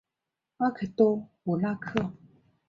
[0.57, 2.11] 阿克多武拉克。